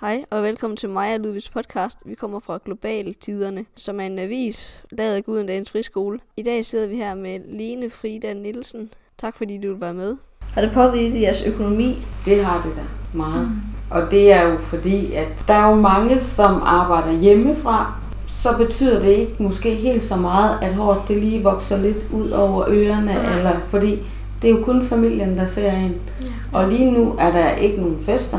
[0.00, 1.98] Hej og velkommen til mig og Ludvigs podcast.
[2.04, 6.18] Vi kommer fra Global Tiderne, som er en avis, lavet af Gudendagens Friskole.
[6.36, 8.90] I dag sidder vi her med Line Frida Nielsen.
[9.18, 10.16] Tak fordi du vil være med.
[10.40, 12.06] Har det påvirket jeres økonomi?
[12.24, 12.82] Det har det da
[13.18, 13.48] meget.
[13.48, 13.60] Mm.
[13.90, 17.94] Og det er jo fordi, at der er jo mange, som arbejder hjemmefra,
[18.28, 22.30] så betyder det ikke måske helt så meget, at håret det lige vokser lidt ud
[22.30, 23.36] over ørerne, mm.
[23.36, 23.98] eller fordi
[24.42, 26.00] det er jo kun familien, der ser en.
[26.22, 26.58] Ja.
[26.58, 28.38] Og lige nu er der ikke nogen fester,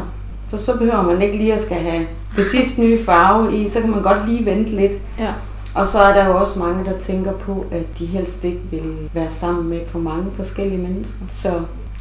[0.52, 3.82] så så behøver man ikke lige at skal have det sidste nye farve i, så
[3.82, 4.92] kan man godt lige vente lidt.
[5.20, 5.34] Ja.
[5.76, 9.10] Og så er der jo også mange, der tænker på, at de helst ikke vil
[9.14, 11.20] være sammen med for mange forskellige mennesker.
[11.30, 11.54] Så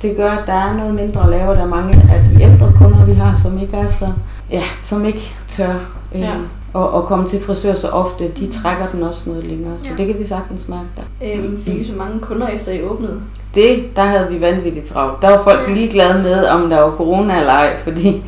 [0.02, 1.54] det gør, at der er noget mindre at lave.
[1.54, 4.08] Der er mange af de ældre kunder, vi har, som ikke er så,
[4.50, 5.74] ja, som ikke tør
[6.14, 6.34] øh, ja.
[6.74, 8.30] at, at komme til frisør så ofte.
[8.30, 9.94] De trækker den også noget længere, så ja.
[9.96, 11.34] det kan vi sagtens mærke der.
[11.34, 13.20] Øhm, fik I så mange kunder efter I åbnede?
[13.54, 15.22] Det, der havde vi vanvittigt travlt.
[15.22, 18.22] Der var folk ligeglade med, om der var corona eller ej, fordi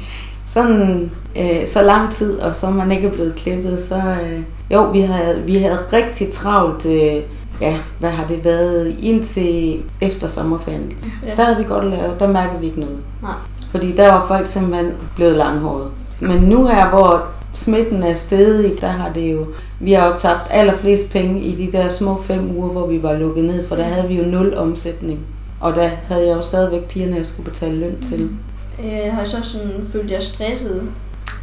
[0.46, 4.40] sådan øh, så lang tid, og så er man ikke blevet klippet, så øh,
[4.70, 7.22] jo, vi havde, vi havde rigtig travlt, øh,
[7.60, 10.92] ja, hvad har det været, indtil efter sommerferien.
[11.27, 11.34] Ja.
[11.34, 12.98] Der havde vi godt lavet, der mærkede vi ikke noget.
[13.22, 13.32] Nej.
[13.70, 15.91] Fordi der var folk simpelthen blevet langhåret.
[16.20, 17.22] Men nu her, hvor
[17.55, 19.47] smitten er stedet, der har det jo,
[19.81, 23.12] vi har jo tabt allerflest penge i de der små fem uger, hvor vi var
[23.12, 25.20] lukket ned, for der havde vi jo nul omsætning.
[25.61, 28.20] Og der havde jeg jo stadigvæk pigerne, jeg skulle betale løn til.
[28.20, 28.39] Mm.
[28.84, 30.83] Øh, har I så sådan følt jer stresset?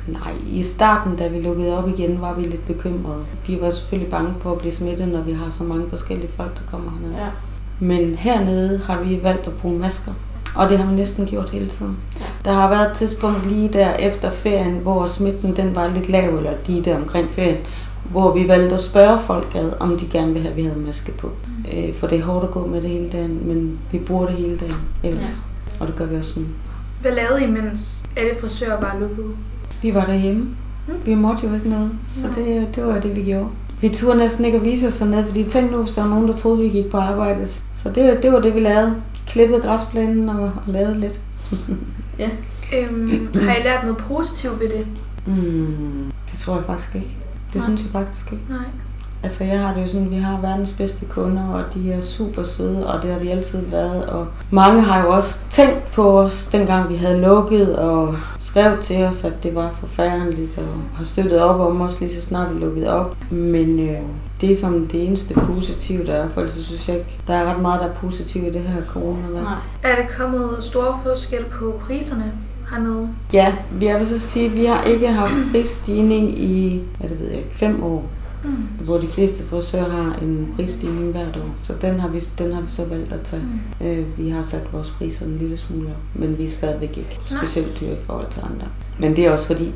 [0.08, 3.26] Nej, i starten, da vi lukkede op igen, var vi lidt bekymrede.
[3.48, 6.56] Vi var selvfølgelig bange på at blive smittet, når vi har så mange forskellige folk,
[6.56, 7.24] der kommer hernede.
[7.24, 7.30] Ja.
[7.80, 10.12] Men hernede har vi valgt at bruge masker.
[10.56, 11.98] Og det har vi næsten gjort hele tiden.
[12.46, 16.38] Der har været et tidspunkt lige der efter ferien, hvor smitten den var lidt lav,
[16.38, 17.58] eller de der omkring ferien,
[18.12, 20.80] hvor vi valgte at spørge folk, ad, om de gerne vil have, at vi havde
[20.80, 21.28] maske på.
[21.28, 21.78] Mm.
[21.78, 24.36] Øh, for det er hårdt at gå med det hele dagen, men vi bruger det
[24.36, 25.30] hele dagen ellers.
[25.30, 25.82] Ja.
[25.82, 26.50] Og det gør vi også sådan.
[27.02, 29.26] Hvad lavede I, mens alle frisører var lukket?
[29.82, 30.42] Vi var derhjemme.
[30.88, 30.94] Mm.
[31.06, 33.48] Vi måtte jo ikke noget, så det, det var det, vi gjorde.
[33.82, 36.10] Vi turde næsten ikke at vise os sådan noget, fordi tænkte nu, hvis der var
[36.10, 37.48] nogen, der troede, vi gik på arbejde.
[37.74, 38.96] Så det, det var det, vi lavede.
[39.30, 41.22] Klippede græsplænen og, og lavede lidt.
[42.20, 42.30] ja.
[42.78, 44.88] Øhm, har I lært noget positivt ved det?
[45.26, 47.16] Mm, det tror jeg faktisk ikke.
[47.54, 47.64] Det Nej.
[47.66, 48.44] synes jeg faktisk ikke.
[48.50, 48.66] Nej.
[49.24, 52.44] Altså jeg har det jo sådan, vi har verdens bedste kunder, og de er super
[52.44, 54.06] søde, og det har de altid været.
[54.06, 59.04] Og mange har jo også tænkt på os, dengang vi havde lukket, og skrev til
[59.04, 62.60] os, at det var forfærdeligt, og har støttet op om os lige så snart vi
[62.60, 63.18] lukkede op.
[63.32, 64.00] Men øh,
[64.42, 67.54] det er som det eneste positive, der er, for ellers synes jeg ikke, der er
[67.54, 69.42] ret meget, der er positivt i det her corona.
[69.44, 69.54] Nej.
[69.84, 72.32] Er det kommet store forskel på priserne?
[72.72, 73.10] hernede?
[73.34, 77.28] Ja, jeg vil så sige, at vi har ikke haft prisstigning i, hvad det ved
[77.28, 78.06] jeg ikke, fem år.
[78.44, 78.86] Mm.
[78.86, 81.56] Hvor de fleste frisører har en prisstigning hvert år.
[81.62, 83.42] Så den har vi, den har vi så valgt at tage.
[83.80, 83.88] Mm.
[83.88, 87.20] Øh, vi har sat vores priser en lille smule op, men vi er stadigvæk ikke
[87.26, 88.68] specielt dyre i forhold til andre.
[89.00, 89.72] Men det er også fordi,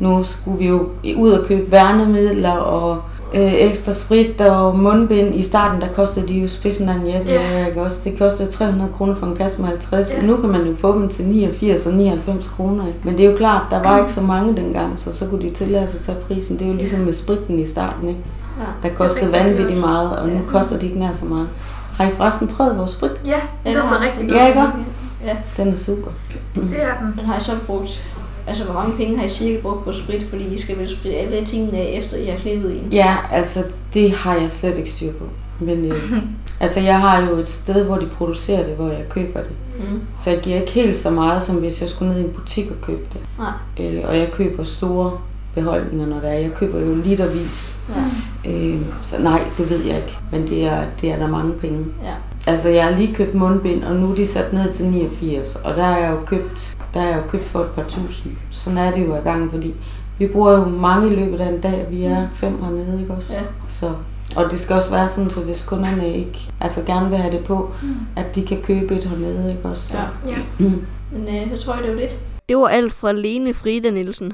[0.00, 3.02] nu skulle vi jo ud og købe værnemidler og
[3.34, 5.34] øh, ekstra sprit og mundbind.
[5.34, 7.68] I starten der kostede de jo spidsen af en jet, yeah.
[7.68, 8.00] ikke også?
[8.04, 10.10] Det kostede 300 kroner for en kasse med 50.
[10.10, 10.26] Yeah.
[10.26, 12.86] Nu kan man jo få dem til 89 og 99 kroner.
[12.86, 12.98] Ikke?
[13.04, 15.50] Men det er jo klart, der var ikke så mange dengang, så så kunne de
[15.50, 16.58] tillade sig at tage prisen.
[16.58, 18.20] Det er jo ligesom med spritten i starten, ikke?
[18.60, 18.88] Ja.
[18.88, 20.40] Der kostede vanvittigt meget, og nu ja.
[20.48, 21.48] koster de ikke nær så meget.
[21.96, 23.12] Har I forresten prøvet vores sprit?
[23.26, 24.38] Ja, det dufter rigtig godt.
[24.40, 24.62] Ja, ikke?
[25.24, 25.36] Ja.
[25.56, 26.10] Den er super.
[26.54, 27.14] Det er den.
[27.18, 28.02] Den har jeg så brugt
[28.46, 31.18] Altså, hvor mange penge har I cirka brugt på sprit, fordi I skal vel spritte
[31.18, 32.92] alle tingene af, efter I har klippet en?
[32.92, 33.64] Ja, altså,
[33.94, 35.24] det har jeg slet ikke styr på.
[35.60, 36.12] Men øh,
[36.60, 39.52] altså, jeg har jo et sted, hvor de producerer det, hvor jeg køber det.
[39.78, 40.00] Mm.
[40.18, 42.70] Så jeg giver ikke helt så meget, som hvis jeg skulle ned i en butik
[42.70, 43.20] og købe det.
[43.38, 43.52] Nej.
[43.80, 45.18] Øh, og jeg køber store
[45.54, 46.38] beholdninger, når der er.
[46.38, 47.78] Jeg køber jo litervis.
[48.44, 48.50] Ja.
[48.50, 50.18] Øh, så nej, det ved jeg ikke.
[50.32, 51.84] Men det er, det er der mange penge.
[52.04, 52.14] Ja.
[52.46, 55.56] Altså, jeg har lige købt mundbind, og nu er de sat ned til 89.
[55.64, 58.32] Og der er jeg jo købt, der er jeg jo købt for et par tusind.
[58.50, 59.74] Sådan er det jo i gang, fordi
[60.18, 61.86] vi bruger jo mange i løbet af en dag.
[61.90, 62.34] Vi er mm.
[62.34, 63.32] fem hernede, ikke også?
[63.32, 63.40] Ja.
[63.68, 63.92] Så,
[64.36, 67.44] og det skal også være sådan, så hvis kunderne ikke altså gerne vil have det
[67.44, 67.88] på, mm.
[68.16, 69.88] at de kan købe et hernede, ikke også?
[69.88, 69.96] Så.
[69.96, 70.30] Ja.
[70.30, 70.36] ja.
[70.58, 70.86] Mm.
[71.12, 72.10] Men øh, jeg tror, det var det.
[72.48, 74.32] Det var alt fra Lene Frida Nielsen.